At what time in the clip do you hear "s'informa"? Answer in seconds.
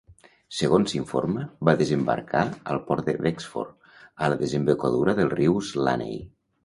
0.93-1.43